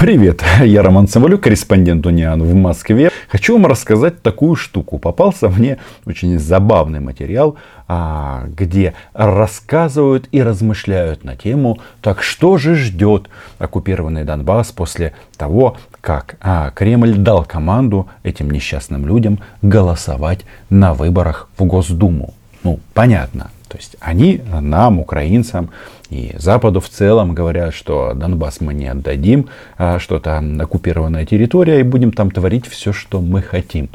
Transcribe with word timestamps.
Привет, 0.00 0.42
я 0.64 0.82
Роман 0.82 1.08
Самолюк, 1.08 1.42
корреспондент 1.42 2.06
Униан 2.06 2.42
в 2.42 2.54
Москве. 2.54 3.10
Хочу 3.28 3.52
вам 3.52 3.66
рассказать 3.66 4.22
такую 4.22 4.56
штуку. 4.56 4.98
Попался 4.98 5.50
мне 5.50 5.76
очень 6.06 6.38
забавный 6.38 7.00
материал, 7.00 7.56
а, 7.86 8.46
где 8.46 8.94
рассказывают 9.12 10.26
и 10.32 10.42
размышляют 10.42 11.22
на 11.22 11.36
тему, 11.36 11.80
так 12.00 12.22
что 12.22 12.56
же 12.56 12.76
ждет 12.76 13.28
оккупированный 13.58 14.24
Донбасс 14.24 14.72
после 14.72 15.12
того, 15.36 15.76
как 16.00 16.36
а, 16.40 16.70
Кремль 16.70 17.18
дал 17.18 17.44
команду 17.44 18.08
этим 18.22 18.50
несчастным 18.50 19.06
людям 19.06 19.40
голосовать 19.60 20.46
на 20.70 20.94
выборах 20.94 21.50
в 21.58 21.64
Госдуму. 21.66 22.32
Ну, 22.64 22.80
понятно, 22.94 23.50
то 23.70 23.76
есть 23.76 23.96
они 24.00 24.42
нам, 24.60 24.98
украинцам 24.98 25.70
и 26.10 26.34
Западу 26.36 26.80
в 26.80 26.88
целом 26.88 27.34
говорят, 27.34 27.72
что 27.72 28.14
Донбасс 28.14 28.60
мы 28.60 28.74
не 28.74 28.88
отдадим, 28.88 29.48
а 29.78 30.00
что 30.00 30.18
там 30.18 30.60
оккупированная 30.60 31.24
территория 31.24 31.78
и 31.78 31.84
будем 31.84 32.10
там 32.10 32.32
творить 32.32 32.66
все, 32.66 32.92
что 32.92 33.20
мы 33.20 33.42
хотим. 33.42 33.88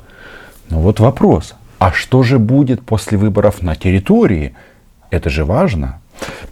Но 0.69 0.79
вот 0.79 1.01
вопрос, 1.01 1.55
а 1.77 1.91
что 1.91 2.23
же 2.23 2.39
будет 2.39 2.83
после 2.83 3.17
выборов 3.17 3.61
на 3.61 3.75
территории? 3.75 4.55
Это 5.09 5.29
же 5.29 5.43
важно. 5.43 5.99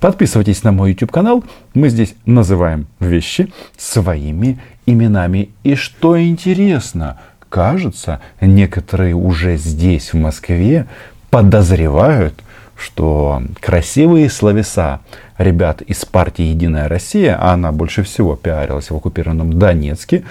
Подписывайтесь 0.01 0.63
на 0.63 0.73
мой 0.73 0.91
YouTube 0.91 1.13
канал. 1.13 1.45
Мы 1.73 1.87
здесь 1.87 2.15
называем 2.25 2.87
вещи 2.99 3.53
своими 3.77 4.59
именами. 4.85 5.49
И 5.63 5.75
что 5.75 6.21
интересно, 6.21 7.21
кажется, 7.47 8.19
некоторые 8.41 9.15
уже 9.15 9.55
здесь, 9.55 10.11
в 10.11 10.17
Москве, 10.17 10.87
подозревают, 11.29 12.42
что 12.77 13.41
красивые 13.59 14.29
словеса 14.29 15.01
ребят 15.37 15.81
из 15.81 16.05
партии 16.05 16.43
«Единая 16.43 16.87
Россия», 16.87 17.37
а 17.39 17.53
она 17.53 17.71
больше 17.71 18.03
всего 18.03 18.35
пиарилась 18.35 18.89
в 18.89 18.95
оккупированном 18.95 19.57
Донецке, 19.59 20.23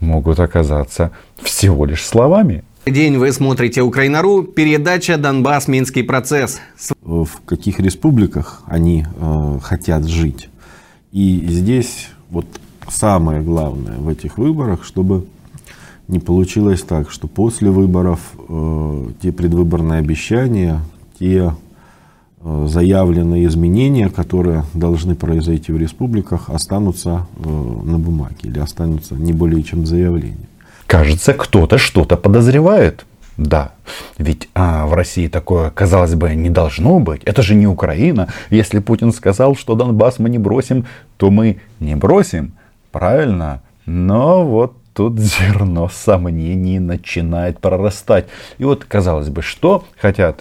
могут 0.00 0.40
оказаться 0.40 1.12
всего 1.42 1.84
лишь 1.84 2.04
словами. 2.04 2.64
День 2.84 3.16
вы 3.16 3.30
смотрите 3.32 3.82
Украина.ру, 3.82 4.42
передача 4.42 5.16
«Донбасс. 5.16 5.68
Минский 5.68 6.02
процесс». 6.02 6.60
В 7.00 7.28
каких 7.44 7.78
республиках 7.78 8.62
они 8.66 9.06
э, 9.06 9.58
хотят 9.62 10.04
жить. 10.08 10.48
И 11.12 11.46
здесь 11.46 12.08
вот 12.28 12.46
самое 12.88 13.40
главное 13.40 13.98
в 13.98 14.08
этих 14.08 14.36
выборах, 14.36 14.82
чтобы 14.84 15.26
не 16.08 16.18
получилось 16.18 16.82
так, 16.82 17.10
что 17.10 17.28
после 17.28 17.70
выборов 17.70 18.18
э, 18.48 19.06
те 19.22 19.30
предвыборные 19.30 20.00
обещания, 20.00 20.80
те 21.18 21.54
заявленные 22.44 23.46
изменения, 23.46 24.08
которые 24.08 24.64
должны 24.74 25.14
произойти 25.14 25.72
в 25.72 25.76
республиках, 25.76 26.50
останутся 26.50 27.26
э, 27.36 27.48
на 27.48 27.98
бумаге 27.98 28.36
или 28.42 28.58
останутся 28.58 29.14
не 29.14 29.32
более 29.32 29.62
чем 29.62 29.86
заявление. 29.86 30.48
Кажется, 30.86 31.32
кто-то 31.34 31.78
что-то 31.78 32.16
подозревает. 32.16 33.06
Да, 33.38 33.72
ведь 34.18 34.48
а, 34.54 34.86
в 34.86 34.92
России 34.92 35.26
такое, 35.26 35.70
казалось 35.70 36.14
бы, 36.14 36.34
не 36.34 36.50
должно 36.50 37.00
быть. 37.00 37.22
Это 37.24 37.42
же 37.42 37.54
не 37.54 37.66
Украина. 37.66 38.28
Если 38.50 38.78
Путин 38.78 39.12
сказал, 39.12 39.56
что 39.56 39.74
Донбасс 39.74 40.18
мы 40.18 40.28
не 40.28 40.38
бросим, 40.38 40.84
то 41.16 41.30
мы 41.30 41.58
не 41.80 41.94
бросим. 41.94 42.52
Правильно? 42.90 43.62
Но 43.86 44.44
вот 44.44 44.76
тут 44.94 45.18
зерно 45.18 45.88
сомнений 45.88 46.78
начинает 46.78 47.58
прорастать. 47.58 48.26
И 48.58 48.64
вот, 48.64 48.84
казалось 48.84 49.28
бы, 49.28 49.42
что 49.42 49.84
хотят 50.00 50.40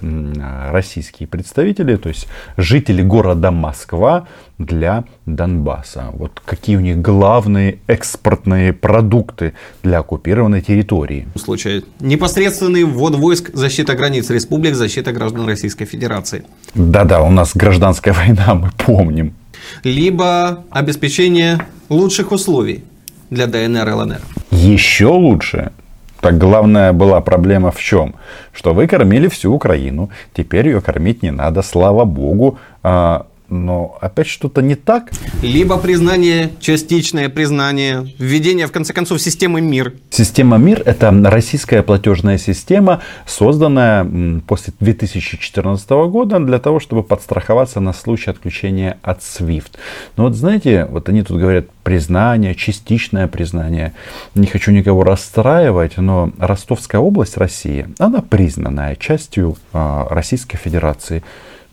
российские 0.72 1.28
представители, 1.28 1.96
то 1.96 2.10
есть 2.10 2.28
жители 2.58 3.02
города 3.02 3.52
Москва 3.52 4.28
для 4.58 5.06
Донбасса. 5.26 6.10
Вот 6.14 6.42
какие 6.46 6.76
у 6.76 6.80
них 6.80 7.02
главные 7.02 7.80
экспортные 7.88 8.74
продукты 8.74 9.54
для 9.84 10.00
оккупированной 10.00 10.62
территории. 10.62 11.28
В 11.36 11.40
случае 11.40 11.84
непосредственный 12.00 12.84
ввод 12.84 13.16
войск, 13.16 13.52
защита 13.54 13.96
границ 13.96 14.30
республик, 14.30 14.76
защита 14.76 15.12
граждан 15.12 15.48
Российской 15.48 15.86
Федерации. 15.86 16.44
Да-да, 16.76 17.22
у 17.22 17.32
нас 17.32 17.56
гражданская 17.56 18.14
война, 18.18 18.54
мы 18.56 18.70
помним. 18.78 19.34
Либо 19.84 20.66
обеспечение 20.70 21.66
лучших 21.90 22.32
условий 22.32 22.84
для 23.30 23.48
ДНР 23.48 23.90
и 23.90 23.92
ЛНР. 23.92 24.22
Еще 24.62 25.08
лучше. 25.08 25.72
Так 26.20 26.38
главная 26.38 26.94
была 26.94 27.20
проблема 27.20 27.72
в 27.72 27.80
чем? 27.80 28.14
Что 28.54 28.74
вы 28.76 28.86
кормили 28.86 29.28
всю 29.28 29.52
Украину, 29.52 30.12
теперь 30.34 30.68
ее 30.68 30.82
кормить 30.82 31.24
не 31.24 31.32
надо, 31.32 31.64
слава 31.64 32.06
богу. 32.06 32.60
Но 33.52 33.98
опять 34.00 34.28
что-то 34.28 34.62
не 34.62 34.76
так. 34.76 35.12
Либо 35.42 35.78
признание, 35.78 36.52
частичное 36.62 37.28
признание, 37.28 38.08
введение, 38.18 38.66
в 38.66 38.72
конце 38.72 38.94
концов, 38.94 39.22
системы 39.22 39.60
МИР. 39.60 39.94
Система 40.10 40.58
МИР– 40.58 40.84
это 40.86 41.12
российская 41.26 41.84
платежная 41.84 42.38
система, 42.38 43.02
созданная 43.28 44.42
после 44.48 44.74
2014 44.80 45.90
года 45.90 46.40
для 46.40 46.60
того, 46.60 46.80
чтобы 46.80 47.04
подстраховаться 47.04 47.82
на 47.82 47.92
случай 47.92 48.32
отключения 48.32 48.98
от 49.02 49.20
SWIFT. 49.20 49.72
Но 50.16 50.24
вот 50.24 50.36
знаете, 50.36 50.88
вот 50.90 51.10
они 51.10 51.22
тут 51.22 51.38
говорят 51.38 51.66
признание, 51.84 52.56
частичное 52.56 53.28
признание. 53.28 53.94
Не 54.34 54.48
хочу 54.48 54.72
никого 54.72 55.04
расстраивать, 55.04 55.98
но 55.98 56.32
Ростовская 56.40 57.02
область 57.02 57.36
России, 57.36 57.88
она 58.00 58.22
признанная 58.22 58.96
частью 58.96 59.58
э, 59.74 60.04
Российской 60.10 60.58
Федерации. 60.58 61.22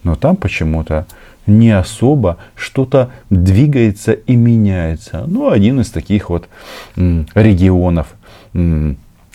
Но 0.02 0.14
там 0.14 0.36
почему-то 0.36 1.06
не 1.48 1.70
особо 1.70 2.38
что-то 2.54 3.10
двигается 3.30 4.12
и 4.12 4.36
меняется. 4.36 5.24
Ну, 5.26 5.50
один 5.50 5.80
из 5.80 5.90
таких 5.90 6.30
вот 6.30 6.48
регионов 6.96 8.14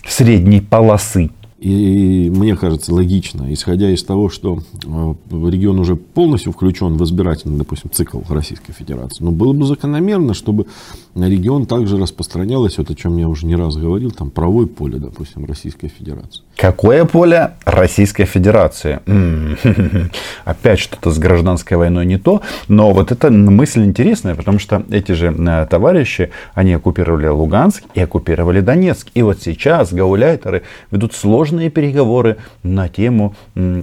средней 0.06 0.60
полосы 0.60 1.30
и 1.58 2.30
мне 2.34 2.56
кажется 2.56 2.92
логично, 2.92 3.52
исходя 3.52 3.90
из 3.90 4.02
того, 4.04 4.28
что 4.28 4.58
э, 4.84 5.14
регион 5.30 5.78
уже 5.78 5.96
полностью 5.96 6.52
включен 6.52 6.96
в 6.96 7.04
избирательный, 7.04 7.56
допустим, 7.56 7.90
цикл 7.90 8.20
Российской 8.28 8.72
Федерации, 8.72 9.24
но 9.24 9.30
было 9.30 9.52
бы 9.52 9.64
закономерно, 9.64 10.34
чтобы 10.34 10.66
на 11.14 11.28
регион 11.28 11.66
также 11.66 11.96
распространялось, 11.96 12.76
вот 12.78 12.90
о 12.90 12.94
чем 12.94 13.16
я 13.16 13.28
уже 13.28 13.46
не 13.46 13.54
раз 13.56 13.76
говорил, 13.76 14.10
там 14.10 14.30
правое 14.30 14.66
поле, 14.66 14.98
допустим, 14.98 15.44
Российской 15.46 15.88
Федерации. 15.88 16.42
Какое 16.56 17.04
поле 17.04 17.52
Российской 17.64 18.24
Федерации? 18.24 19.00
Опять 20.44 20.80
что-то 20.80 21.12
с 21.12 21.18
гражданской 21.18 21.76
войной 21.76 22.04
не 22.04 22.18
то, 22.18 22.42
но 22.68 22.92
вот 22.92 23.12
эта 23.12 23.30
мысль 23.30 23.84
интересная, 23.84 24.34
потому 24.34 24.58
что 24.58 24.84
эти 24.90 25.12
же 25.12 25.34
э, 25.34 25.66
товарищи, 25.70 26.30
они 26.54 26.74
оккупировали 26.74 27.28
Луганск 27.28 27.84
и 27.94 28.00
оккупировали 28.00 28.60
Донецк. 28.60 29.08
И 29.14 29.22
вот 29.22 29.40
сейчас 29.40 29.92
гауляйтеры 29.92 30.62
ведут 30.90 31.14
сложные 31.14 31.43
сложные 31.44 31.68
переговоры 31.68 32.38
на 32.62 32.88
тему 32.88 33.34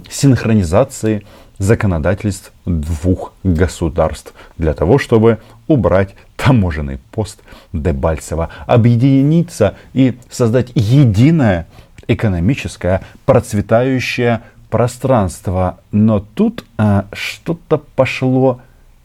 синхронизации 0.09 1.23
законодательств 1.59 2.51
двух 2.65 3.33
государств 3.43 4.33
для 4.57 4.73
того, 4.73 4.97
чтобы 4.97 5.37
убрать 5.67 6.15
таможенный 6.35 6.97
пост 7.11 7.41
Дебальцева, 7.71 8.49
объединиться 8.65 9.75
и 9.93 10.17
создать 10.31 10.71
единое 10.73 11.67
экономическое 12.07 13.03
процветающее 13.27 14.41
пространство. 14.71 15.77
Но 15.91 16.19
тут 16.19 16.65
а, 16.79 17.05
что-то 17.13 17.77
пошло 17.95 18.59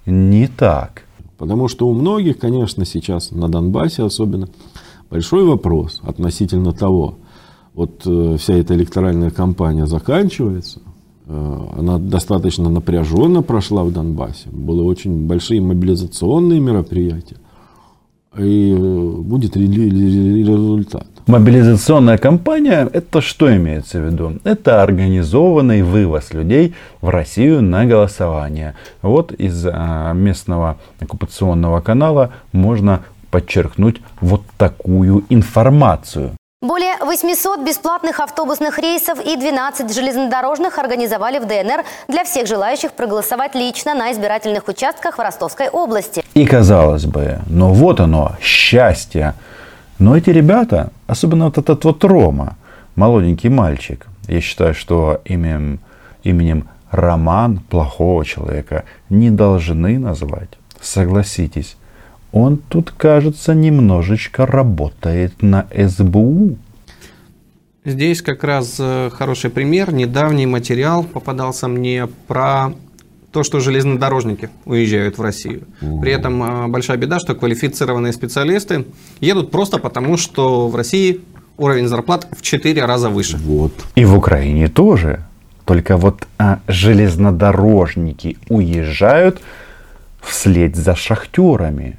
не 0.06 0.47
так. 0.47 1.03
Потому 1.37 1.69
что 1.69 1.87
у 1.87 1.93
многих, 1.93 2.39
конечно, 2.39 2.87
сейчас 2.87 3.33
на 3.33 3.50
Донбассе 3.50 4.03
особенно 4.03 4.49
большой 5.11 5.45
вопрос 5.45 6.00
относительно 6.05 6.72
того, 6.72 7.16
вот 7.76 8.03
э, 8.06 8.37
вся 8.38 8.54
эта 8.54 8.75
электоральная 8.75 9.31
кампания 9.31 9.87
заканчивается, 9.87 10.81
э, 11.26 11.59
она 11.78 11.98
достаточно 11.98 12.70
напряженно 12.70 13.42
прошла 13.42 13.84
в 13.84 13.92
Донбассе, 13.92 14.48
были 14.50 14.81
очень 14.81 15.26
большие 15.26 15.60
мобилизационные 15.60 16.59
мероприятия, 16.59 17.36
и 18.36 18.72
э, 18.72 19.20
будет 19.20 19.56
результат. 19.56 21.06
Мобилизационная 21.27 22.16
кампания, 22.18 22.89
это 22.91 23.21
что 23.21 23.54
имеется 23.54 24.01
в 24.01 24.06
виду? 24.06 24.39
Это 24.45 24.83
организованный 24.83 25.83
вывоз 25.83 26.33
людей 26.33 26.72
в 27.03 27.09
Россию 27.09 27.62
на 27.62 27.84
голосование. 27.84 28.74
Вот 29.03 29.33
из 29.33 29.66
местного 30.15 30.78
оккупационного 31.01 31.80
канала 31.80 32.30
можно 32.53 33.01
подчеркнуть 33.33 34.01
вот 34.21 34.42
такую 34.56 35.24
информацию. 35.28 36.36
Более 36.62 36.97
800 37.04 37.66
бесплатных 37.66 38.18
автобусных 38.18 38.78
рейсов 38.78 39.20
и 39.20 39.36
12 39.36 39.94
железнодорожных 39.94 40.78
организовали 40.78 41.38
в 41.38 41.44
ДНР 41.47 41.84
для 42.08 42.24
всех 42.24 42.47
желающих 42.47 42.92
проголосовать 42.92 43.54
лично 43.54 43.94
на 43.94 44.10
избирательных 44.10 44.66
участках 44.66 45.18
в 45.18 45.20
Ростовской 45.20 45.68
области. 45.68 46.24
И 46.32 46.47
казалось 46.47 47.04
бы, 47.04 47.41
ну 47.47 47.74
вот 47.74 48.00
оно, 48.00 48.32
счастье. 48.41 49.34
Но 49.98 50.16
эти 50.16 50.30
ребята, 50.30 50.92
особенно 51.06 51.44
вот 51.44 51.58
этот 51.58 51.84
вот 51.84 52.03
Рома, 52.04 52.56
молоденький 52.94 53.50
мальчик, 53.50 54.06
я 54.26 54.41
считаю, 54.41 54.74
что 54.74 55.20
именем, 55.26 55.78
именем 56.22 56.70
Роман 56.91 57.58
плохого 57.58 58.24
человека 58.24 58.84
не 59.10 59.28
должны 59.28 59.98
назвать. 59.98 60.48
Согласитесь, 60.80 61.76
он 62.33 62.59
тут, 62.59 62.91
кажется, 62.91 63.55
немножечко 63.55 64.47
работает 64.47 65.43
на 65.43 65.67
СБУ. 65.75 66.59
Здесь 67.84 68.21
как 68.21 68.43
раз 68.43 68.77
э, 68.78 69.11
хороший 69.13 69.49
пример. 69.51 69.93
Недавний 69.93 70.47
материал 70.47 71.05
попадался 71.05 71.69
мне 71.69 72.09
про 72.27 72.73
то, 73.31 73.45
что 73.45 73.61
железнодорожники 73.61 74.49
уезжают 74.65 75.19
в 75.19 75.23
Россию. 75.23 75.65
При 76.01 76.11
этом 76.11 76.43
э, 76.43 76.67
большая 76.69 76.97
беда, 76.97 77.21
что 77.21 77.34
квалифицированные 77.34 78.13
специалисты 78.13 78.87
едут 79.21 79.51
просто 79.51 79.78
потому, 79.78 80.17
что 80.17 80.69
в 80.69 80.75
России 80.75 81.21
уровень 81.59 81.87
зарплат 81.87 82.27
в 82.37 82.43
4 82.43 82.84
раза 82.84 83.09
выше. 83.09 83.37
Вот. 83.37 83.73
И 83.95 84.05
в 84.05 84.17
Украине 84.17 84.69
тоже. 84.69 85.23
Только 85.65 85.97
вот 85.97 86.27
а, 86.39 86.61
железнодорожники 86.69 88.39
уезжают 88.49 89.41
вслед 90.21 90.77
за 90.77 90.95
шахтерами. 90.95 91.99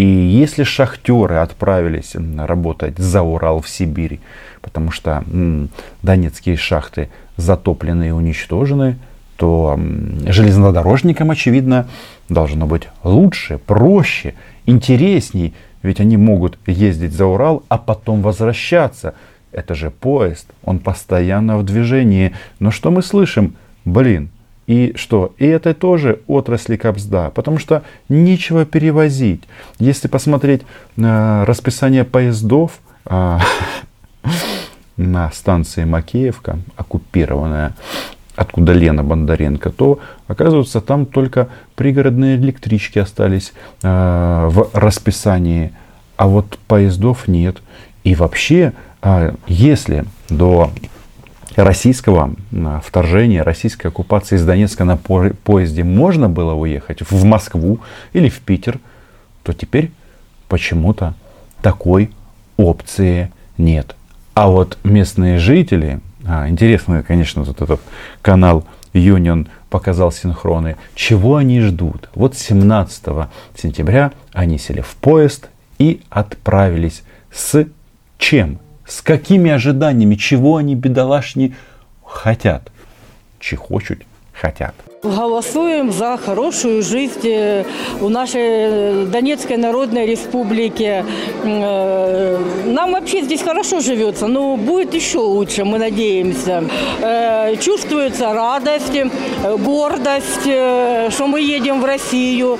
И 0.00 0.02
если 0.02 0.64
шахтеры 0.64 1.34
отправились 1.36 2.16
работать 2.38 2.96
за 2.96 3.20
Урал 3.20 3.60
в 3.60 3.68
Сибирь, 3.68 4.18
потому 4.62 4.90
что 4.90 5.22
м, 5.30 5.68
донецкие 6.02 6.56
шахты 6.56 7.10
затоплены 7.36 8.08
и 8.08 8.10
уничтожены, 8.10 8.96
то 9.36 9.74
м, 9.76 10.20
железнодорожникам, 10.26 11.30
очевидно, 11.30 11.86
должно 12.30 12.64
быть 12.64 12.88
лучше, 13.04 13.58
проще, 13.58 14.32
интересней. 14.64 15.52
Ведь 15.82 16.00
они 16.00 16.16
могут 16.16 16.58
ездить 16.66 17.12
за 17.12 17.26
Урал, 17.26 17.62
а 17.68 17.76
потом 17.76 18.22
возвращаться. 18.22 19.12
Это 19.52 19.74
же 19.74 19.90
поезд, 19.90 20.46
он 20.64 20.78
постоянно 20.78 21.58
в 21.58 21.62
движении. 21.62 22.32
Но 22.58 22.70
что 22.70 22.90
мы 22.90 23.02
слышим? 23.02 23.54
Блин, 23.84 24.30
и 24.70 24.92
что? 24.94 25.34
И 25.38 25.46
это 25.46 25.74
тоже 25.74 26.20
отрасли 26.28 26.76
Кобзда, 26.76 27.30
потому 27.30 27.58
что 27.58 27.82
нечего 28.08 28.64
перевозить. 28.64 29.42
Если 29.80 30.06
посмотреть 30.06 30.62
на 30.94 31.44
расписание 31.44 32.04
поездов 32.04 32.78
а, 33.04 33.40
на 34.96 35.28
станции 35.32 35.82
Макеевка, 35.82 36.60
оккупированная, 36.76 37.74
откуда 38.36 38.72
Лена 38.72 39.02
Бондаренко, 39.02 39.70
то 39.70 39.98
оказывается 40.28 40.80
там 40.80 41.04
только 41.04 41.48
пригородные 41.74 42.36
электрички 42.36 43.00
остались 43.00 43.52
а, 43.82 44.48
в 44.50 44.70
расписании, 44.72 45.72
а 46.16 46.28
вот 46.28 46.60
поездов 46.68 47.26
нет. 47.26 47.60
И 48.04 48.14
вообще, 48.14 48.72
а, 49.02 49.34
если 49.48 50.04
до 50.28 50.70
российского 51.64 52.34
а, 52.52 52.80
вторжения, 52.84 53.42
российской 53.42 53.88
оккупации 53.88 54.36
из 54.36 54.44
Донецка 54.44 54.84
на 54.84 54.96
поезде 54.96 55.84
можно 55.84 56.28
было 56.28 56.54
уехать 56.54 57.00
в 57.08 57.24
Москву 57.24 57.80
или 58.12 58.28
в 58.28 58.40
Питер, 58.40 58.78
то 59.42 59.52
теперь 59.52 59.90
почему-то 60.48 61.14
такой 61.62 62.10
опции 62.56 63.32
нет. 63.58 63.96
А 64.34 64.48
вот 64.48 64.78
местные 64.84 65.38
жители, 65.38 66.00
а, 66.26 66.48
интересно, 66.48 67.02
конечно, 67.02 67.42
вот 67.42 67.60
этот 67.60 67.80
канал 68.22 68.64
Union 68.92 69.48
показал 69.70 70.12
синхроны, 70.12 70.76
чего 70.94 71.36
они 71.36 71.60
ждут. 71.60 72.08
Вот 72.14 72.36
17 72.36 73.28
сентября 73.56 74.12
они 74.32 74.58
сели 74.58 74.80
в 74.80 74.96
поезд 74.96 75.48
и 75.78 76.02
отправились 76.10 77.02
с 77.32 77.66
чем? 78.18 78.58
С 78.90 79.02
какими 79.02 79.52
ожиданиями? 79.52 80.16
Чего 80.16 80.56
они, 80.56 80.74
бедолашни, 80.74 81.54
хотят? 82.04 82.72
Чехочут, 83.38 84.00
хотят. 84.32 84.74
Голосуем 85.04 85.92
за 85.92 86.18
хорошую 86.18 86.82
жизнь 86.82 87.20
э, 87.22 87.64
в 88.00 88.10
нашей 88.10 88.40
э, 88.42 89.06
Донецкой 89.06 89.58
Народной 89.58 90.06
Республике. 90.06 91.06
Э, 91.44 92.38
нам 92.66 92.92
вообще 92.92 93.22
здесь 93.22 93.42
хорошо 93.42 93.78
живется, 93.78 94.26
но 94.26 94.56
будет 94.56 94.92
еще 94.92 95.18
лучше, 95.18 95.64
мы 95.64 95.78
надеемся. 95.78 96.64
Чувствуется 97.62 98.32
радость, 98.34 98.92
гордость, 99.64 100.42
что 100.42 101.26
мы 101.26 101.40
едем 101.40 101.80
в 101.80 101.84
Россию. 101.84 102.58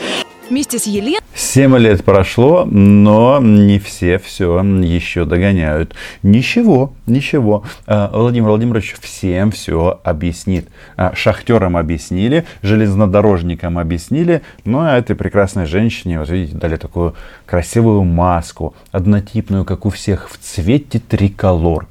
Вместе 0.51 0.81
с 0.81 0.87
Еленой 0.89 1.21
Семь 1.33 1.79
лет 1.79 2.05
прошло, 2.05 2.65
но 2.65 3.39
не 3.41 3.79
все 3.79 4.19
все 4.19 4.61
еще 4.83 5.25
догоняют. 5.25 5.95
Ничего, 6.25 6.93
ничего. 7.07 7.63
А, 7.87 8.11
Владимир 8.13 8.49
Владимирович 8.49 8.97
всем 9.01 9.53
все 9.53 10.01
объяснит. 10.03 10.69
А, 10.97 11.15
шахтерам 11.15 11.77
объяснили, 11.77 12.47
железнодорожникам 12.63 13.79
объяснили, 13.79 14.43
ну 14.65 14.81
а 14.81 14.99
этой 14.99 15.15
прекрасной 15.15 15.67
женщине, 15.67 16.19
вот 16.19 16.29
видите, 16.29 16.57
дали 16.57 16.75
такую 16.75 17.15
красивую 17.47 18.03
маску, 18.03 18.75
однотипную, 18.91 19.65
как 19.65 19.87
у 19.87 19.91
всех, 19.91 20.29
в 20.29 20.37
цвете 20.39 20.99
триколор. 20.99 21.87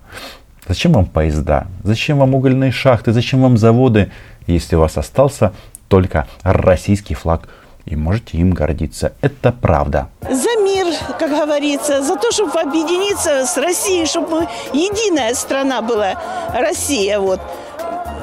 Зачем 0.67 0.91
вам 0.91 1.05
поезда? 1.05 1.67
Зачем 1.83 2.17
вам 2.17 2.35
угольные 2.35 2.73
шахты? 2.73 3.13
Зачем 3.13 3.41
вам 3.41 3.57
заводы, 3.57 4.11
если 4.47 4.75
у 4.75 4.81
вас 4.81 4.97
остался 4.97 5.53
только 5.87 6.27
российский 6.43 7.13
флаг? 7.13 7.47
И 7.89 7.95
можете 7.95 8.37
им 8.37 8.51
гордиться. 8.51 9.13
Это 9.21 9.51
правда. 9.51 10.09
За 10.21 10.61
мир, 10.63 10.87
как 11.17 11.29
говорится, 11.31 12.03
за 12.03 12.15
то, 12.15 12.31
чтобы 12.31 12.59
объединиться 12.59 13.45
с 13.45 13.57
Россией, 13.57 14.05
чтобы 14.05 14.47
единая 14.73 15.33
страна 15.33 15.81
была, 15.81 16.13
Россия. 16.53 17.19
Вот. 17.19 17.39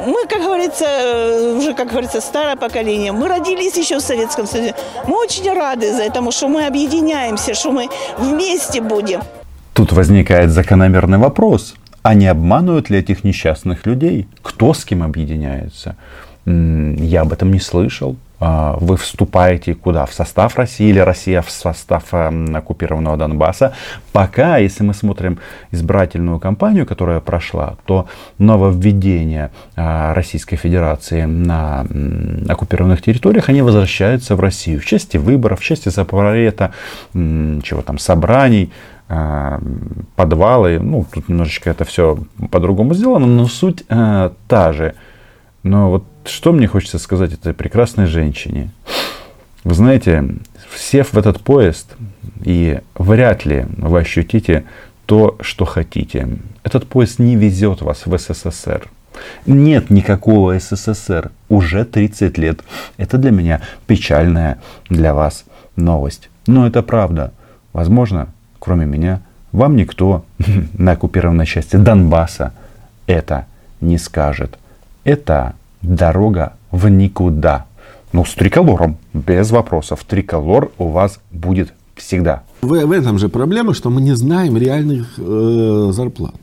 Мы, 0.07 0.27
как 0.29 0.43
говорится, 0.43 1.55
уже, 1.57 1.75
как 1.75 1.89
говорится, 1.89 2.21
старое 2.21 2.57
поколение. 2.57 3.13
Мы 3.13 3.29
родились 3.29 3.77
еще 3.77 3.97
в 3.97 4.03
Советском 4.03 4.47
Союзе. 4.47 4.75
Мы 5.09 5.19
очень 5.19 5.53
рады 5.53 5.93
за 5.93 6.03
этому, 6.03 6.31
что 6.31 6.49
мы 6.49 6.67
объединяемся, 6.67 7.55
что 7.55 7.73
мы 7.73 7.89
вместе 8.19 8.81
будем. 8.81 9.21
Тут 9.73 9.93
возникает 9.93 10.51
закономерный 10.51 11.19
вопрос. 11.19 11.75
А 12.03 12.15
не 12.15 12.29
обманывают 12.29 12.89
ли 12.89 12.99
этих 12.99 13.25
несчастных 13.25 13.85
людей? 13.85 14.29
Кто 14.43 14.75
с 14.75 14.85
кем 14.85 15.03
объединяется? 15.03 15.97
Я 16.45 17.23
об 17.23 17.33
этом 17.33 17.51
не 17.51 17.59
слышал. 17.59 18.15
А, 18.38 18.77
вы 18.81 18.97
вступаете 18.97 19.75
куда? 19.75 20.05
В 20.05 20.12
состав 20.12 20.56
России 20.56 20.88
или 20.88 20.99
Россия 20.99 21.41
в 21.41 21.50
состав 21.50 22.05
эм, 22.12 22.55
оккупированного 22.55 23.17
Донбасса. 23.17 23.73
Пока, 24.12 24.59
если 24.59 24.85
мы 24.85 24.93
смотрим 24.93 25.38
избирательную 25.71 26.38
кампанию, 26.38 26.87
которая 26.87 27.21
прошла, 27.21 27.77
то 27.87 28.06
нововведения 28.38 29.53
а, 29.75 30.12
Российской 30.15 30.56
Федерации 30.56 31.25
на 31.25 31.87
оккупированных 32.49 33.00
территориях, 33.00 33.49
они 33.49 33.62
возвращаются 33.62 34.37
в 34.37 34.41
Россию. 34.41 34.81
В 34.81 34.85
части 34.85 35.17
выборов, 35.17 35.61
в 35.61 35.65
части 35.65 35.89
запрета, 35.89 36.73
чего 37.15 37.82
там, 37.82 37.99
собраний, 37.99 38.71
а, 39.09 39.61
подвалы. 40.17 40.79
Ну, 40.81 41.06
тут 41.10 41.29
немножечко 41.29 41.70
это 41.70 41.84
все 41.84 42.19
по-другому 42.51 42.93
сделано, 42.93 43.27
но 43.27 43.46
суть 43.46 43.84
э, 43.89 44.31
та 44.49 44.72
же. 44.72 44.94
Но 45.67 45.91
вот 45.91 46.05
что 46.25 46.53
мне 46.53 46.69
хочется 46.69 46.99
сказать 46.99 47.32
этой 47.32 47.53
прекрасной 47.53 48.06
женщине? 48.06 48.70
Вы 49.65 49.75
знаете, 49.75 50.25
сев 50.77 51.13
в 51.13 51.19
этот 51.19 51.41
поезд, 51.41 51.96
и 52.44 52.79
вряд 52.94 53.44
ли 53.44 53.67
вы 53.77 53.99
ощутите 53.99 54.65
то, 55.06 55.37
что 55.41 55.65
хотите. 55.65 56.29
Этот 56.63 56.87
поезд 56.87 57.19
не 57.19 57.35
везет 57.35 57.82
вас 57.82 58.06
в 58.06 58.17
СССР. 58.17 58.89
Нет 59.44 59.91
никакого 59.91 60.56
СССР 60.56 61.32
уже 61.49 61.85
30 61.85 62.39
лет. 62.39 62.61
Это 62.96 63.19
для 63.19 63.32
меня 63.32 63.61
печальная 63.89 64.61
для 64.89 65.15
вас 65.15 65.44
новость. 65.75 66.29
Но 66.46 66.67
это 66.67 66.82
правда. 66.82 67.32
Возможно, 67.73 68.29
кроме 68.61 68.87
меня, 68.87 69.20
вам 69.51 69.75
никто 69.75 70.25
на 70.79 70.93
оккупированной 70.93 71.46
части 71.46 71.75
Донбасса 71.75 72.53
это 73.08 73.46
не 73.81 73.99
скажет. 73.99 74.58
Это 75.06 75.55
дорога 75.82 76.55
в 76.72 76.89
никуда. 76.89 77.67
Ну, 78.13 78.25
с 78.25 78.34
триколором, 78.34 78.96
без 79.15 79.53
вопросов. 79.53 80.05
Триколор 80.05 80.72
у 80.79 80.89
вас 80.89 81.20
будет 81.31 81.72
всегда. 81.94 82.43
В, 82.60 82.69
в 82.69 82.91
этом 82.91 83.17
же 83.19 83.29
проблема, 83.29 83.72
что 83.72 83.89
мы 83.89 84.01
не 84.01 84.17
знаем 84.17 84.56
реальных 84.56 85.15
э, 85.17 85.91
зарплат. 85.93 86.34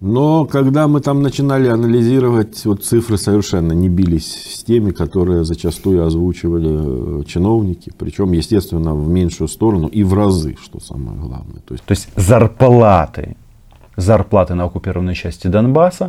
Но 0.00 0.44
когда 0.44 0.86
мы 0.86 1.00
там 1.00 1.20
начинали 1.20 1.66
анализировать, 1.66 2.64
вот 2.64 2.84
цифры 2.84 3.18
совершенно 3.18 3.72
не 3.72 3.88
бились 3.88 4.54
с 4.54 4.62
теми, 4.62 4.92
которые 4.92 5.44
зачастую 5.44 6.06
озвучивали 6.06 7.22
э, 7.22 7.24
чиновники, 7.24 7.92
причем, 7.98 8.30
естественно, 8.30 8.94
в 8.94 9.08
меньшую 9.08 9.48
сторону 9.48 9.88
и 9.88 10.04
в 10.04 10.14
разы, 10.14 10.56
что 10.62 10.78
самое 10.78 11.18
главное. 11.18 11.60
То 11.66 11.74
есть, 11.74 11.84
То 11.84 11.92
есть 11.92 12.08
зарплаты 12.14 13.36
зарплаты 13.96 14.54
на 14.54 14.64
оккупированной 14.64 15.14
части 15.14 15.46
Донбасса. 15.46 16.08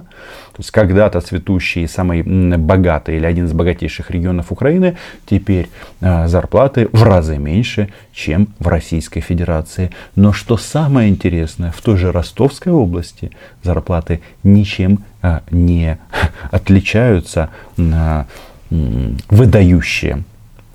То 0.53 0.59
есть 0.59 0.71
когда-то 0.71 1.21
цветущий, 1.21 1.87
самый 1.87 2.23
богатый 2.57 3.17
или 3.17 3.25
один 3.25 3.45
из 3.45 3.53
богатейших 3.53 4.11
регионов 4.11 4.51
Украины, 4.51 4.97
теперь 5.25 5.69
э, 6.01 6.27
зарплаты 6.27 6.89
в 6.91 7.03
разы 7.03 7.37
меньше, 7.37 7.89
чем 8.13 8.47
в 8.59 8.67
Российской 8.67 9.21
Федерации. 9.21 9.91
Но 10.15 10.33
что 10.33 10.57
самое 10.57 11.09
интересное, 11.09 11.71
в 11.71 11.81
той 11.81 11.97
же 11.97 12.11
Ростовской 12.11 12.71
области 12.71 13.31
зарплаты 13.63 14.21
ничем 14.43 14.99
э, 15.21 15.39
не 15.51 15.97
отличаются, 16.51 17.49
э, 17.77 18.23
выдающие 19.29 20.23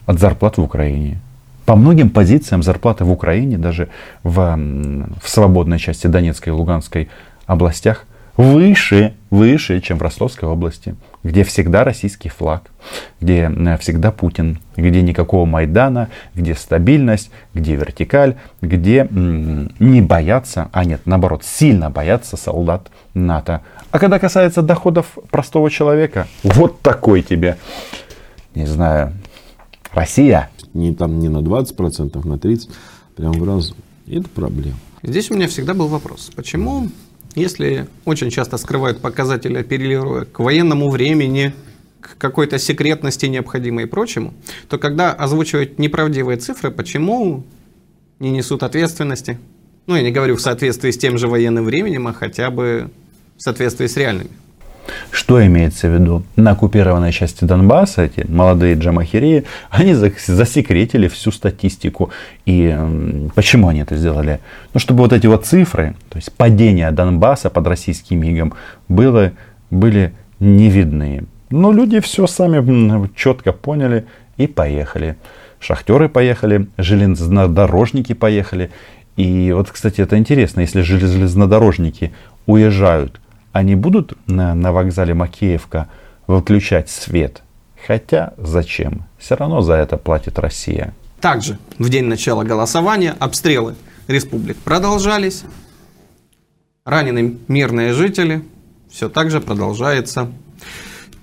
от 0.06 0.18
зарплат 0.18 0.56
в 0.56 0.62
Украине. 0.62 1.18
По 1.68 1.76
многим 1.76 2.08
позициям 2.08 2.62
зарплаты 2.62 3.04
в 3.04 3.12
Украине, 3.12 3.58
даже 3.58 3.90
в, 4.22 4.56
в 5.22 5.28
свободной 5.28 5.78
части 5.78 6.06
Донецкой 6.06 6.54
и 6.54 6.56
Луганской 6.56 7.10
областях, 7.44 8.06
выше, 8.38 9.12
выше, 9.28 9.78
чем 9.82 9.98
в 9.98 10.02
Ростовской 10.02 10.48
области, 10.48 10.94
где 11.22 11.44
всегда 11.44 11.84
российский 11.84 12.30
флаг, 12.30 12.70
где 13.20 13.52
э, 13.54 13.76
всегда 13.76 14.10
Путин, 14.10 14.60
где 14.78 15.02
никакого 15.02 15.44
Майдана, 15.44 16.08
где 16.34 16.54
стабильность, 16.54 17.30
где 17.52 17.74
вертикаль, 17.76 18.36
где 18.62 19.06
не 19.10 20.00
боятся, 20.00 20.70
а 20.72 20.86
нет, 20.86 21.02
наоборот, 21.04 21.44
сильно 21.44 21.90
боятся 21.90 22.38
солдат 22.38 22.88
НАТО. 23.12 23.60
А 23.90 23.98
когда 23.98 24.18
касается 24.18 24.62
доходов 24.62 25.18
простого 25.30 25.70
человека, 25.70 26.28
вот 26.42 26.80
такой 26.80 27.20
тебе, 27.20 27.58
не 28.54 28.64
знаю, 28.64 29.12
Россия 29.92 30.48
не, 30.78 30.94
там, 30.94 31.18
не 31.18 31.28
на 31.28 31.38
20%, 31.38 32.26
на 32.26 32.34
30%, 32.34 32.70
прям 33.16 33.32
в 33.32 33.44
разу. 33.44 33.74
И 34.06 34.18
это 34.18 34.28
проблема. 34.28 34.76
Здесь 35.02 35.30
у 35.30 35.34
меня 35.34 35.48
всегда 35.48 35.74
был 35.74 35.88
вопрос. 35.88 36.30
Почему, 36.34 36.88
если 37.34 37.88
очень 38.04 38.30
часто 38.30 38.56
скрывают 38.56 39.00
показатели, 39.00 39.58
апеллируя 39.58 40.24
к 40.24 40.40
военному 40.40 40.90
времени, 40.90 41.52
к 42.00 42.16
какой-то 42.16 42.58
секретности 42.58 43.26
необходимой 43.26 43.84
и 43.84 43.86
прочему, 43.86 44.34
то 44.68 44.78
когда 44.78 45.12
озвучивают 45.12 45.78
неправдивые 45.78 46.38
цифры, 46.38 46.70
почему 46.70 47.44
не 48.18 48.30
несут 48.30 48.62
ответственности? 48.62 49.38
Ну, 49.86 49.96
я 49.96 50.02
не 50.02 50.10
говорю 50.10 50.36
в 50.36 50.40
соответствии 50.40 50.90
с 50.90 50.98
тем 50.98 51.18
же 51.18 51.28
военным 51.28 51.64
временем, 51.64 52.06
а 52.06 52.12
хотя 52.12 52.50
бы 52.50 52.90
в 53.36 53.42
соответствии 53.42 53.86
с 53.86 53.96
реальными. 53.96 54.30
Что 55.10 55.44
имеется 55.44 55.88
в 55.88 55.94
виду? 55.94 56.22
На 56.36 56.52
оккупированной 56.52 57.12
части 57.12 57.44
Донбасса 57.44 58.02
эти 58.02 58.24
молодые 58.28 58.74
джамахиреи, 58.74 59.44
они 59.70 59.94
засекретили 59.94 61.08
всю 61.08 61.32
статистику. 61.32 62.10
И 62.46 62.76
почему 63.34 63.68
они 63.68 63.80
это 63.80 63.96
сделали? 63.96 64.40
Ну, 64.74 64.80
чтобы 64.80 65.02
вот 65.02 65.12
эти 65.12 65.26
вот 65.26 65.46
цифры, 65.46 65.96
то 66.08 66.16
есть 66.16 66.32
падение 66.32 66.90
Донбасса 66.90 67.50
под 67.50 67.66
российским 67.66 68.20
мигом, 68.20 68.54
было, 68.88 69.32
были 69.70 70.12
не 70.40 70.68
видны. 70.68 71.24
Но 71.50 71.72
люди 71.72 72.00
все 72.00 72.26
сами 72.26 73.10
четко 73.16 73.52
поняли 73.52 74.06
и 74.36 74.46
поехали. 74.46 75.16
Шахтеры 75.60 76.08
поехали, 76.08 76.68
железнодорожники 76.76 78.12
поехали. 78.12 78.70
И 79.16 79.52
вот, 79.52 79.70
кстати, 79.70 80.00
это 80.00 80.16
интересно, 80.16 80.60
если 80.60 80.82
железнодорожники 80.82 82.12
уезжают– 82.46 83.20
они 83.58 83.74
будут 83.74 84.12
на, 84.26 84.54
на 84.54 84.72
вокзале 84.72 85.14
Макеевка 85.14 85.88
выключать 86.26 86.88
свет? 86.88 87.42
Хотя 87.86 88.34
зачем? 88.38 89.06
Все 89.18 89.34
равно 89.34 89.62
за 89.62 89.74
это 89.74 89.96
платит 89.96 90.38
Россия. 90.38 90.94
Также 91.20 91.58
в 91.78 91.88
день 91.88 92.04
начала 92.04 92.44
голосования 92.44 93.16
обстрелы 93.18 93.74
республик 94.06 94.56
продолжались. 94.58 95.42
Ранены 96.84 97.38
мирные 97.48 97.92
жители. 97.92 98.44
Все 98.90 99.08
так 99.08 99.30
же 99.30 99.40
продолжается 99.40 100.30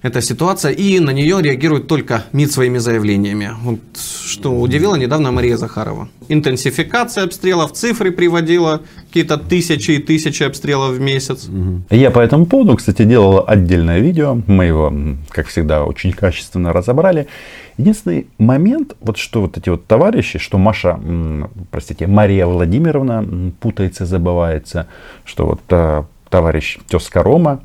эта 0.05 0.21
ситуация, 0.21 0.71
и 0.71 1.00
на 1.00 1.09
нее 1.09 1.41
реагирует 1.41 1.88
только 1.88 2.25
МИД 2.31 2.51
своими 2.51 2.77
заявлениями. 2.77 3.50
Вот, 3.62 3.79
что 4.25 4.51
удивило 4.51 4.95
недавно 4.95 5.31
Мария 5.31 5.57
Захарова. 5.57 6.07
Интенсификация 6.29 7.24
обстрелов, 7.24 7.71
цифры 7.74 8.12
приводила, 8.12 8.81
какие-то 9.07 9.38
тысячи 9.38 9.91
и 9.91 9.97
тысячи 9.97 10.43
обстрелов 10.43 10.91
в 10.91 11.00
месяц. 11.00 11.50
Я 11.89 12.12
по 12.12 12.19
этому 12.19 12.45
поводу, 12.45 12.75
кстати, 12.75 13.03
делал 13.03 13.43
отдельное 13.47 14.00
видео, 14.00 14.38
мы 14.45 14.65
его, 14.65 14.93
как 15.29 15.47
всегда, 15.47 15.83
очень 15.83 16.12
качественно 16.12 16.71
разобрали. 16.71 17.27
Единственный 17.77 18.27
момент, 18.38 18.95
вот 19.01 19.17
что 19.17 19.41
вот 19.41 19.57
эти 19.57 19.69
вот 19.69 19.88
товарищи, 19.88 20.38
что 20.38 20.59
Маша, 20.59 21.00
простите, 21.71 22.05
Мария 22.05 22.45
Владимировна 22.45 23.51
путается, 23.59 24.05
забывается, 24.05 24.88
что 25.25 25.47
вот 25.47 25.62
э, 25.69 26.03
товарищ 26.29 26.77
тезка 26.88 27.24
Рома, 27.24 27.62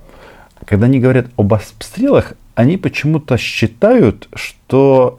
когда 0.71 0.87
они 0.87 1.01
говорят 1.01 1.27
об 1.37 1.53
обстрелах, 1.53 2.35
они 2.55 2.77
почему-то 2.77 3.37
считают, 3.37 4.29
что 4.35 5.17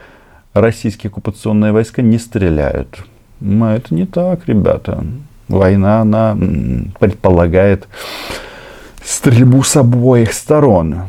российские 0.52 1.08
оккупационные 1.08 1.72
войска 1.72 2.02
не 2.02 2.18
стреляют. 2.18 3.02
Но 3.40 3.74
это 3.74 3.94
не 3.94 4.04
так, 4.04 4.46
ребята. 4.46 5.02
Война, 5.48 6.02
она 6.02 6.36
предполагает 6.98 7.88
стрельбу 9.02 9.62
с 9.62 9.74
обоих 9.74 10.34
сторон. 10.34 11.04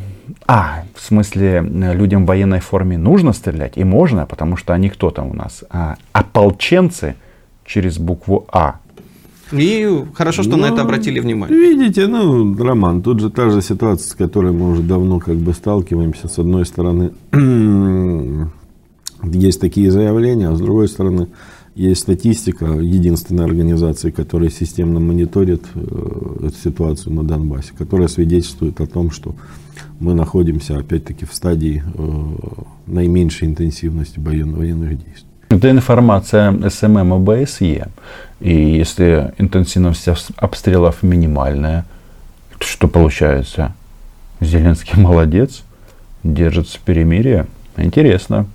А, 0.46 0.84
в 0.96 1.02
смысле, 1.02 1.60
людям 1.60 2.24
в 2.24 2.28
военной 2.28 2.60
форме 2.60 2.96
нужно 2.96 3.34
стрелять? 3.34 3.76
И 3.76 3.84
можно, 3.84 4.24
потому 4.24 4.56
что 4.56 4.72
они 4.72 4.88
кто 4.88 5.10
там 5.10 5.32
у 5.32 5.34
нас? 5.34 5.64
А, 5.68 5.96
ополченцы 6.12 7.16
через 7.66 7.98
букву 7.98 8.46
А. 8.50 8.76
И 9.52 10.04
хорошо, 10.14 10.42
что 10.42 10.52
ну, 10.52 10.62
на 10.62 10.66
это 10.66 10.76
ну, 10.76 10.82
обратили 10.82 11.20
внимание. 11.20 11.56
Видите, 11.56 12.06
ну, 12.06 12.56
Роман, 12.56 13.02
тут 13.02 13.20
же 13.20 13.30
та 13.30 13.50
же 13.50 13.62
ситуация, 13.62 14.08
с 14.08 14.14
которой 14.14 14.52
мы 14.52 14.72
уже 14.72 14.82
давно 14.82 15.18
как 15.18 15.36
бы 15.36 15.52
сталкиваемся. 15.52 16.28
С 16.28 16.38
одной 16.38 16.64
стороны, 16.66 17.12
есть 19.22 19.60
такие 19.60 19.90
заявления, 19.90 20.48
а 20.48 20.56
с 20.56 20.60
другой 20.60 20.88
стороны, 20.88 21.28
есть 21.74 22.02
статистика 22.02 22.66
единственной 22.66 23.44
организации, 23.44 24.10
которая 24.10 24.50
системно 24.50 25.00
мониторит 25.00 25.62
э, 25.74 26.46
эту 26.46 26.56
ситуацию 26.56 27.14
на 27.14 27.24
Донбассе, 27.24 27.72
которая 27.76 28.08
свидетельствует 28.08 28.80
о 28.80 28.86
том, 28.86 29.10
что 29.10 29.34
мы 29.98 30.14
находимся 30.14 30.76
опять-таки 30.76 31.24
в 31.24 31.34
стадии 31.34 31.82
э, 31.82 32.12
наименьшей 32.86 33.48
интенсивности 33.48 34.18
военных 34.18 34.90
действий. 34.98 35.31
Это 35.52 35.70
информация 35.70 36.70
СММ 36.70 37.12
ОБСЕ. 37.12 37.88
И 38.40 38.54
если 38.54 39.34
интенсивность 39.36 40.08
обстрелов 40.36 41.02
минимальная, 41.02 41.84
то 42.58 42.66
что 42.66 42.88
получается? 42.88 43.74
Зеленский 44.40 44.94
молодец, 45.00 45.62
держится 46.24 46.78
перемирие. 46.82 47.46
Интересно. 47.76 48.46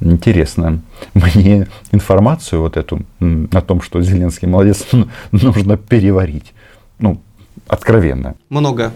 Интересно. 0.00 0.80
Мне 1.14 1.68
информацию 1.90 2.60
вот 2.60 2.76
эту 2.76 3.00
о 3.20 3.60
том, 3.62 3.80
что 3.80 4.02
Зеленский 4.02 4.46
молодец, 4.46 4.86
нужно 5.32 5.78
переварить. 5.78 6.52
Ну, 6.98 7.18
откровенно. 7.66 8.34
Много 8.50 8.92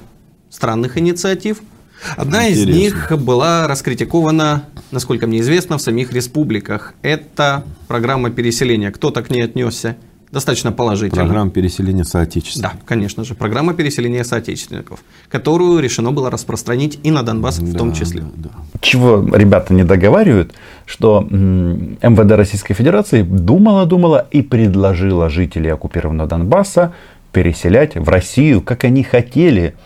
странных 0.50 0.98
инициатив– 0.98 1.62
Одна 2.16 2.48
Интересно. 2.48 2.70
из 2.70 2.76
них 2.76 3.12
была 3.18 3.66
раскритикована, 3.66 4.64
насколько 4.90 5.26
мне 5.26 5.40
известно, 5.40 5.78
в 5.78 5.82
самих 5.82 6.12
республиках. 6.12 6.94
Это 7.02 7.64
программа 7.88 8.30
переселения. 8.30 8.90
Кто-то 8.90 9.22
к 9.22 9.30
ней 9.30 9.42
отнесся 9.42 9.96
достаточно 10.34 10.72
положительно. 10.72 11.24
Программа 11.24 11.50
переселения 11.50 12.04
соотечественников. 12.04 12.72
Да, 12.72 12.80
конечно 12.84 13.24
же, 13.24 13.34
программа 13.34 13.72
переселения 13.72 14.24
соотечественников, 14.24 14.98
которую 15.28 15.80
решено 15.80 16.10
было 16.10 16.28
распространить 16.30 16.98
и 17.04 17.10
на 17.10 17.22
Донбасс 17.22 17.58
да, 17.58 17.66
в 17.66 17.76
том 17.76 17.92
числе. 17.94 18.22
Да, 18.22 18.50
да. 18.72 18.78
Чего 18.80 19.24
ребята 19.34 19.72
не 19.72 19.84
договаривают, 19.84 20.52
что 20.86 21.22
МВД 21.22 22.32
Российской 22.32 22.74
Федерации 22.74 23.22
думала-думала 23.22 24.26
и 24.30 24.42
предложила 24.42 25.30
жителей 25.30 25.70
оккупированного 25.70 26.28
Донбасса 26.28 26.92
переселять 27.32 27.94
в 27.94 28.08
Россию, 28.08 28.60
как 28.60 28.84
они 28.84 29.04
хотели– 29.04 29.74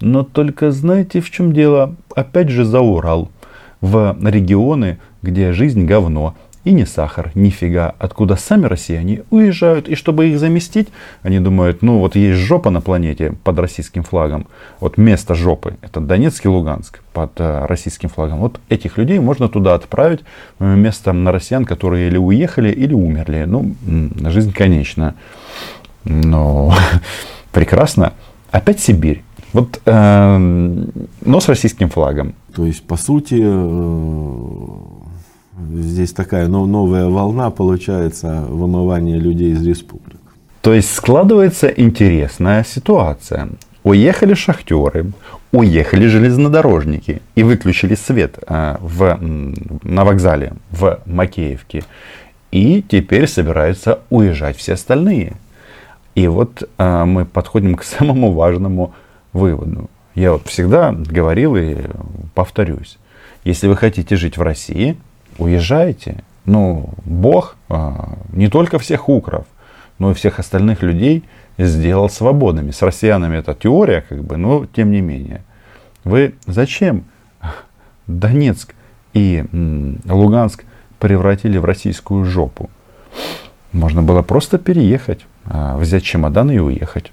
но 0.00 0.22
только 0.22 0.70
знаете, 0.70 1.20
в 1.20 1.30
чем 1.30 1.52
дело? 1.52 1.94
Опять 2.14 2.48
же 2.48 2.64
за 2.64 2.80
Урал. 2.80 3.30
В 3.80 4.16
регионы, 4.22 4.98
где 5.22 5.52
жизнь 5.52 5.84
говно. 5.84 6.34
И 6.62 6.72
не 6.72 6.84
сахар, 6.84 7.30
нифига. 7.34 7.94
Откуда 7.98 8.36
сами 8.36 8.66
россияне 8.66 9.22
уезжают. 9.30 9.88
И 9.88 9.94
чтобы 9.94 10.28
их 10.28 10.38
заместить, 10.38 10.88
они 11.22 11.40
думают, 11.40 11.80
ну 11.80 11.98
вот 11.98 12.16
есть 12.16 12.38
жопа 12.38 12.68
на 12.68 12.82
планете 12.82 13.32
под 13.44 13.58
российским 13.58 14.02
флагом. 14.02 14.46
Вот 14.78 14.98
место 14.98 15.34
жопы, 15.34 15.76
это 15.80 16.00
Донецк 16.00 16.44
и 16.44 16.48
Луганск 16.48 17.00
под 17.14 17.40
э, 17.40 17.64
российским 17.64 18.10
флагом. 18.10 18.40
Вот 18.40 18.60
этих 18.68 18.98
людей 18.98 19.18
можно 19.20 19.48
туда 19.48 19.74
отправить 19.74 20.20
вместо 20.58 21.14
на 21.14 21.32
россиян, 21.32 21.64
которые 21.64 22.08
или 22.08 22.18
уехали, 22.18 22.70
или 22.70 22.92
умерли. 22.92 23.44
Ну, 23.46 23.74
жизнь 24.28 24.52
конечна. 24.52 25.14
Но 26.04 26.74
прекрасно. 27.52 28.12
Опять 28.50 28.80
Сибирь. 28.80 29.22
Вот, 29.52 29.80
э, 29.84 30.38
но 31.24 31.40
с 31.40 31.48
российским 31.48 31.88
флагом. 31.88 32.34
То 32.54 32.66
есть, 32.66 32.82
по 32.82 32.96
сути, 32.96 33.40
э, 33.42 34.66
здесь 35.74 36.12
такая 36.12 36.46
новая 36.48 37.08
волна 37.08 37.50
получается 37.50 38.44
вымывания 38.48 39.18
людей 39.18 39.52
из 39.52 39.66
республик. 39.66 40.20
То 40.60 40.74
есть 40.74 40.94
складывается 40.94 41.68
интересная 41.68 42.64
ситуация. 42.64 43.48
Уехали 43.82 44.34
шахтеры, 44.34 45.12
уехали 45.52 46.06
железнодорожники 46.06 47.22
и 47.34 47.42
выключили 47.42 47.94
свет 47.94 48.38
э, 48.46 48.76
в, 48.80 49.18
на 49.82 50.04
вокзале 50.04 50.52
в 50.70 51.00
Макеевке. 51.06 51.82
И 52.52 52.84
теперь 52.86 53.26
собираются 53.26 54.00
уезжать 54.10 54.56
все 54.58 54.74
остальные. 54.74 55.32
И 56.14 56.26
вот 56.26 56.68
э, 56.76 57.04
мы 57.04 57.24
подходим 57.24 57.74
к 57.74 57.82
самому 57.84 58.32
важному 58.32 58.92
выводу. 59.32 59.90
Я 60.14 60.32
вот 60.32 60.46
всегда 60.48 60.92
говорил 60.92 61.56
и 61.56 61.76
повторюсь. 62.34 62.98
Если 63.44 63.68
вы 63.68 63.76
хотите 63.76 64.16
жить 64.16 64.36
в 64.36 64.42
России, 64.42 64.96
уезжайте. 65.38 66.24
Ну, 66.44 66.90
Бог 67.04 67.56
а, 67.68 68.16
не 68.32 68.48
только 68.48 68.78
всех 68.78 69.08
укров, 69.08 69.46
но 69.98 70.10
и 70.10 70.14
всех 70.14 70.38
остальных 70.38 70.82
людей 70.82 71.24
сделал 71.58 72.08
свободными. 72.08 72.70
С 72.70 72.82
россиянами 72.82 73.36
это 73.36 73.54
теория, 73.54 74.04
как 74.06 74.24
бы, 74.24 74.36
но 74.36 74.66
тем 74.66 74.90
не 74.90 75.00
менее. 75.00 75.42
Вы 76.04 76.34
зачем 76.46 77.04
Донецк 78.06 78.74
и 79.12 79.44
Луганск 80.06 80.64
превратили 80.98 81.58
в 81.58 81.64
российскую 81.64 82.24
жопу? 82.24 82.70
Можно 83.72 84.02
было 84.02 84.22
просто 84.22 84.58
переехать, 84.58 85.26
а, 85.44 85.76
взять 85.76 86.02
чемодан 86.02 86.50
и 86.50 86.58
уехать. 86.58 87.12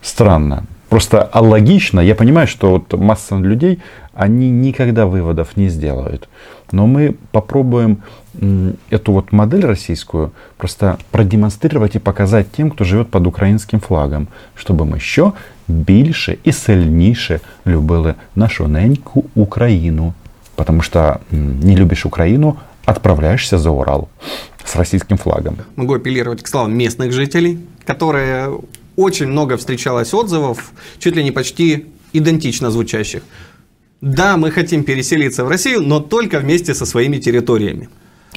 Странно. 0.00 0.64
Просто 0.89 1.29
логично, 1.33 2.01
я 2.01 2.13
понимаю, 2.15 2.47
что 2.47 2.69
вот 2.69 2.93
масса 2.93 3.35
людей, 3.35 3.79
они 4.13 4.51
никогда 4.51 5.05
выводов 5.05 5.57
не 5.57 5.69
сделают. 5.69 6.29
Но 6.71 6.85
мы 6.85 7.15
попробуем 7.31 7.97
эту 8.89 9.11
вот 9.11 9.31
модель 9.31 9.65
российскую 9.65 10.31
просто 10.57 10.97
продемонстрировать 11.11 11.95
и 11.95 11.99
показать 11.99 12.51
тем, 12.51 12.69
кто 12.69 12.83
живет 12.83 13.09
под 13.09 13.27
українським 13.27 13.79
флагом, 13.79 14.27
щоб 14.55 14.89
ми 14.89 14.99
що 14.99 15.33
більше 15.67 16.37
і 16.43 16.51
сильніше 16.51 17.39
любили 17.65 18.13
нашу 18.35 18.67
неньку 18.67 19.25
Україну. 19.35 20.13
Потому 20.55 20.81
что 20.81 21.19
не 21.31 21.75
любишь 21.75 22.05
Украину, 22.05 22.55
отправляешься 22.85 23.57
за 23.57 23.69
Урал 23.69 24.07
с 24.63 24.75
российским 24.75 25.17
флагом. 25.17 25.57
Могу 25.75 25.95
апеллировать 25.95 26.43
к 26.43 26.47
словам 26.47 26.77
местных 26.77 27.11
жителей, 27.11 27.57
которые 27.85 28.59
очень 28.98 29.28
много 29.28 29.56
встречалось 29.56 30.12
отзывов, 30.12 30.72
чуть 30.98 31.14
ли 31.14 31.22
не 31.22 31.30
почти 31.30 31.86
идентично 32.12 32.70
звучащих. 32.70 33.22
Да, 34.00 34.36
мы 34.36 34.50
хотим 34.50 34.82
переселиться 34.82 35.44
в 35.44 35.48
Россию, 35.48 35.82
но 35.82 36.00
только 36.00 36.40
вместе 36.40 36.74
со 36.74 36.84
своими 36.84 37.18
территориями. 37.18 37.88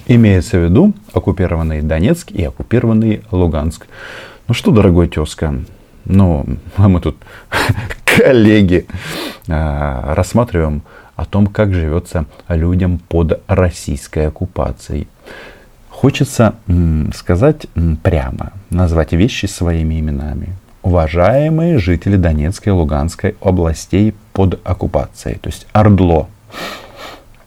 Имеется 0.06 0.60
в 0.60 0.63
виду 0.63 0.94
оккупированный 1.13 1.82
Донецк 1.82 2.32
и 2.32 2.44
оккупированный 2.44 3.24
Луганск. 3.32 3.88
Ну 4.48 4.53
что, 4.53 4.72
дорогой 4.72 5.08
тезка, 5.08 5.63
ну, 6.06 6.46
мы 6.77 7.01
тут 7.01 7.18
коллеги 8.06 8.86
а, 9.48 10.13
рассматриваем 10.13 10.84
о 11.15 11.25
том, 11.25 11.48
как 11.48 11.74
живется 11.74 12.25
людям 12.50 13.00
под 13.10 13.41
российской 13.48 14.27
оккупацией. 14.27 15.08
Хочется 16.01 16.55
сказать 17.13 17.67
прямо, 18.01 18.53
назвать 18.72 19.13
вещи 19.13 19.46
своими 19.46 20.00
именами. 20.00 20.55
Уважаемые 20.81 21.77
жители 21.77 22.15
Донецкой 22.15 22.74
и 22.74 22.75
Луганской 22.75 23.36
областей 23.39 24.15
под 24.34 24.60
оккупацией, 24.63 25.38
то 25.38 25.50
есть 25.50 25.67
Ордло, 25.74 26.27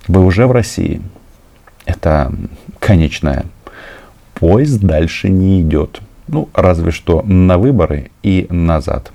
вы 0.06 0.24
уже 0.24 0.46
в 0.46 0.52
России. 0.52 1.02
Это 1.84 2.32
конечная. 2.78 3.46
Поезд 4.34 4.80
дальше 4.80 5.30
не 5.30 5.60
идет. 5.60 6.00
Ну, 6.28 6.48
разве 6.54 6.92
что 6.92 7.22
на 7.22 7.58
выборы 7.58 8.12
и 8.22 8.46
назад. 8.50 9.10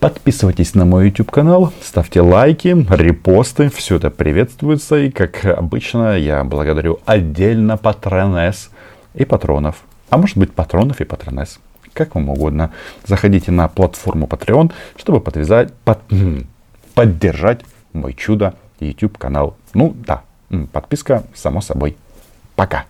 Подписывайтесь 0.00 0.76
на 0.76 0.84
мой 0.84 1.06
YouTube 1.06 1.32
канал, 1.32 1.72
ставьте 1.82 2.20
лайки, 2.20 2.68
репосты, 2.88 3.68
все 3.68 3.96
это 3.96 4.10
приветствуется. 4.10 4.96
И 4.96 5.10
как 5.10 5.44
обычно, 5.44 6.16
я 6.16 6.44
благодарю 6.44 7.00
отдельно 7.04 7.76
патронес 7.76 8.70
и 9.14 9.24
патронов. 9.24 9.82
А 10.08 10.16
может 10.16 10.38
быть 10.38 10.52
патронов 10.52 11.00
и 11.00 11.04
патронес. 11.04 11.58
Как 11.94 12.14
вам 12.14 12.28
угодно. 12.28 12.70
Заходите 13.06 13.50
на 13.50 13.66
платформу 13.66 14.26
Patreon, 14.26 14.72
чтобы 14.96 15.20
подвязать, 15.20 15.74
под, 15.84 15.98
поддержать 16.94 17.64
мой 17.92 18.14
чудо 18.14 18.54
YouTube 18.78 19.18
канал. 19.18 19.56
Ну 19.74 19.96
да, 20.06 20.22
подписка 20.72 21.24
само 21.34 21.60
собой. 21.60 21.96
Пока. 22.54 22.84